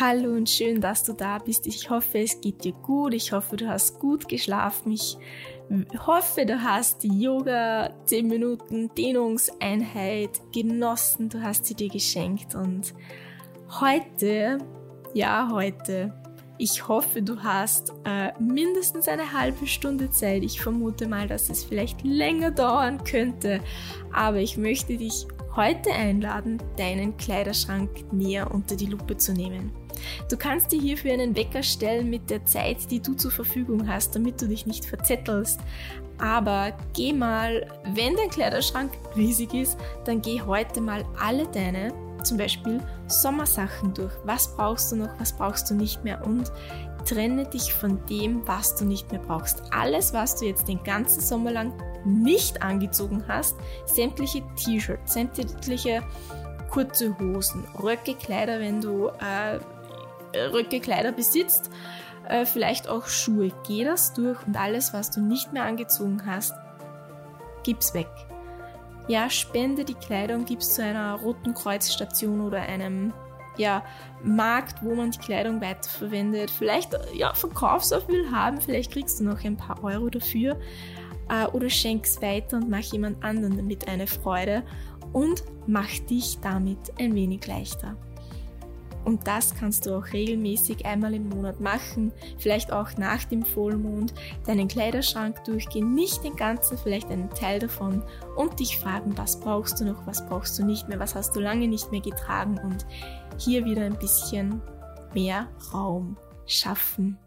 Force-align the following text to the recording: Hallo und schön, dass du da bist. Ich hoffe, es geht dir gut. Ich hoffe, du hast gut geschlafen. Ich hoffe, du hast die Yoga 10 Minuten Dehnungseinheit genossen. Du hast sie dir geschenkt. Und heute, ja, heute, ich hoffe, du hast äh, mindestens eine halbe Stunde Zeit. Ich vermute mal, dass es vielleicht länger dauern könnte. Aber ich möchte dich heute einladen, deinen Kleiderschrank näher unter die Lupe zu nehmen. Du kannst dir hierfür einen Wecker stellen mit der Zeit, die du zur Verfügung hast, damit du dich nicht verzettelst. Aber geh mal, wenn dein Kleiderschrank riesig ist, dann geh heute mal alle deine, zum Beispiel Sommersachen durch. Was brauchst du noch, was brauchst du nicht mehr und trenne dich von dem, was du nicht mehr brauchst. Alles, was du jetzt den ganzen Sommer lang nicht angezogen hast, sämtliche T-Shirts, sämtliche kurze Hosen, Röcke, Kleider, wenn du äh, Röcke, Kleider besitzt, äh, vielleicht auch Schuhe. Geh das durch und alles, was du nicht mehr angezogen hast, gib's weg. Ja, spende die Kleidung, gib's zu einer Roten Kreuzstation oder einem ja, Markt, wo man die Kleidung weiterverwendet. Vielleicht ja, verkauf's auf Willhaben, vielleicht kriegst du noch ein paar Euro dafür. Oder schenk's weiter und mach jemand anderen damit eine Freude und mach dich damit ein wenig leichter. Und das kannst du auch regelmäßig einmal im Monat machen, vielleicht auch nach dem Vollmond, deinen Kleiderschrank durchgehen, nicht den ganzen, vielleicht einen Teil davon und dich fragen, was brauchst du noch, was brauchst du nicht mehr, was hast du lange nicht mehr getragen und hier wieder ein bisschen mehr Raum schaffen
Hallo 0.00 0.30
und 0.32 0.48
schön, 0.48 0.80
dass 0.80 1.04
du 1.04 1.12
da 1.12 1.36
bist. 1.36 1.66
Ich 1.66 1.90
hoffe, 1.90 2.20
es 2.20 2.40
geht 2.40 2.64
dir 2.64 2.72
gut. 2.72 3.12
Ich 3.12 3.32
hoffe, 3.32 3.58
du 3.58 3.68
hast 3.68 3.98
gut 3.98 4.28
geschlafen. 4.28 4.92
Ich 4.92 5.18
hoffe, 6.06 6.46
du 6.46 6.62
hast 6.62 7.02
die 7.02 7.20
Yoga 7.20 7.90
10 8.06 8.26
Minuten 8.26 8.88
Dehnungseinheit 8.94 10.40
genossen. 10.54 11.28
Du 11.28 11.42
hast 11.42 11.66
sie 11.66 11.74
dir 11.74 11.90
geschenkt. 11.90 12.54
Und 12.54 12.94
heute, 13.78 14.56
ja, 15.12 15.50
heute, 15.52 16.14
ich 16.56 16.88
hoffe, 16.88 17.20
du 17.20 17.42
hast 17.42 17.92
äh, 18.06 18.32
mindestens 18.40 19.06
eine 19.06 19.34
halbe 19.34 19.66
Stunde 19.66 20.08
Zeit. 20.10 20.44
Ich 20.44 20.62
vermute 20.62 21.08
mal, 21.08 21.28
dass 21.28 21.50
es 21.50 21.62
vielleicht 21.62 22.02
länger 22.04 22.52
dauern 22.52 23.04
könnte. 23.04 23.60
Aber 24.14 24.38
ich 24.38 24.56
möchte 24.56 24.96
dich 24.96 25.26
heute 25.56 25.92
einladen, 25.92 26.62
deinen 26.76 27.16
Kleiderschrank 27.16 27.90
näher 28.12 28.52
unter 28.52 28.76
die 28.76 28.86
Lupe 28.86 29.16
zu 29.16 29.32
nehmen. 29.32 29.72
Du 30.28 30.36
kannst 30.36 30.72
dir 30.72 30.80
hierfür 30.80 31.12
einen 31.12 31.36
Wecker 31.36 31.62
stellen 31.62 32.08
mit 32.08 32.30
der 32.30 32.44
Zeit, 32.44 32.90
die 32.90 33.00
du 33.00 33.14
zur 33.14 33.30
Verfügung 33.30 33.88
hast, 33.88 34.14
damit 34.14 34.40
du 34.40 34.46
dich 34.46 34.66
nicht 34.66 34.84
verzettelst. 34.84 35.60
Aber 36.18 36.72
geh 36.94 37.12
mal, 37.12 37.66
wenn 37.94 38.16
dein 38.16 38.30
Kleiderschrank 38.30 38.92
riesig 39.16 39.54
ist, 39.54 39.78
dann 40.04 40.22
geh 40.22 40.40
heute 40.40 40.80
mal 40.80 41.04
alle 41.18 41.46
deine, 41.48 41.92
zum 42.22 42.36
Beispiel 42.36 42.80
Sommersachen 43.06 43.94
durch. 43.94 44.12
Was 44.24 44.54
brauchst 44.54 44.92
du 44.92 44.96
noch, 44.96 45.18
was 45.18 45.36
brauchst 45.36 45.70
du 45.70 45.74
nicht 45.74 46.04
mehr 46.04 46.24
und 46.24 46.50
trenne 47.04 47.46
dich 47.46 47.72
von 47.72 48.04
dem, 48.06 48.46
was 48.46 48.76
du 48.76 48.84
nicht 48.84 49.10
mehr 49.10 49.20
brauchst. 49.20 49.62
Alles, 49.72 50.12
was 50.12 50.36
du 50.36 50.46
jetzt 50.46 50.68
den 50.68 50.82
ganzen 50.82 51.20
Sommer 51.20 51.52
lang 51.52 51.72
nicht 52.04 52.62
angezogen 52.62 53.24
hast, 53.28 53.56
sämtliche 53.86 54.42
T-Shirts, 54.56 55.14
sämtliche 55.14 56.02
kurze 56.70 57.16
Hosen, 57.18 57.64
Röcke, 57.82 58.14
Kleider, 58.14 58.60
wenn 58.60 58.80
du 58.80 59.08
äh, 59.08 59.58
Röcke, 60.52 60.80
Kleider 60.80 61.12
besitzt, 61.12 61.70
äh, 62.28 62.46
vielleicht 62.46 62.88
auch 62.88 63.06
Schuhe. 63.06 63.50
Geh 63.66 63.84
das 63.84 64.12
durch 64.12 64.38
und 64.46 64.56
alles, 64.56 64.92
was 64.94 65.10
du 65.10 65.20
nicht 65.20 65.52
mehr 65.52 65.64
angezogen 65.64 66.22
hast, 66.26 66.54
gib's 67.64 67.92
weg. 67.94 68.08
Ja, 69.08 69.28
spende 69.28 69.84
die 69.84 69.94
Kleidung, 69.94 70.44
gib's 70.44 70.74
zu 70.74 70.84
einer 70.84 71.14
Roten 71.16 71.54
Kreuzstation 71.54 72.40
oder 72.40 72.60
einem 72.60 73.12
ja, 73.56 73.82
Markt, 74.22 74.82
wo 74.82 74.94
man 74.94 75.10
die 75.10 75.18
Kleidung 75.18 75.60
weiterverwendet. 75.60 76.50
Vielleicht 76.50 76.96
ja, 77.12 77.34
verkauf's 77.34 77.92
auf 77.92 78.08
Willhaben, 78.08 78.60
vielleicht 78.60 78.92
kriegst 78.92 79.20
du 79.20 79.24
noch 79.24 79.44
ein 79.44 79.56
paar 79.56 79.82
Euro 79.82 80.08
dafür. 80.08 80.56
Oder 81.52 81.70
schenk's 81.70 82.20
weiter 82.20 82.56
und 82.56 82.68
mach 82.68 82.80
jemand 82.80 83.22
anderen 83.22 83.56
damit 83.56 83.86
eine 83.88 84.06
Freude 84.06 84.64
und 85.12 85.44
mach 85.66 85.90
dich 86.08 86.38
damit 86.40 86.78
ein 86.98 87.14
wenig 87.14 87.46
leichter. 87.46 87.96
Und 89.04 89.26
das 89.26 89.54
kannst 89.54 89.86
du 89.86 89.96
auch 89.96 90.12
regelmäßig 90.12 90.84
einmal 90.84 91.14
im 91.14 91.28
Monat 91.30 91.58
machen, 91.58 92.12
vielleicht 92.38 92.70
auch 92.72 92.96
nach 92.98 93.24
dem 93.24 93.44
Vollmond, 93.44 94.12
deinen 94.46 94.68
Kleiderschrank 94.68 95.42
durchgehen, 95.44 95.94
nicht 95.94 96.22
den 96.22 96.36
ganzen, 96.36 96.76
vielleicht 96.76 97.10
einen 97.10 97.30
Teil 97.30 97.60
davon 97.60 98.02
und 98.36 98.60
dich 98.60 98.78
fragen, 98.78 99.16
was 99.16 99.40
brauchst 99.40 99.80
du 99.80 99.86
noch, 99.86 100.06
was 100.06 100.26
brauchst 100.28 100.58
du 100.58 100.66
nicht 100.66 100.88
mehr, 100.88 100.98
was 100.98 101.14
hast 101.14 101.34
du 101.34 101.40
lange 101.40 101.66
nicht 101.66 101.90
mehr 101.90 102.02
getragen 102.02 102.58
und 102.62 102.84
hier 103.38 103.64
wieder 103.64 103.84
ein 103.84 103.98
bisschen 103.98 104.60
mehr 105.14 105.48
Raum 105.72 106.18
schaffen 106.44 107.18